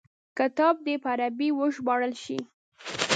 کتاب 0.37 0.75
دي 0.85 0.95
په 1.03 1.07
عربي 1.13 1.49
وژباړل 1.59 2.13
شي. 2.23 2.39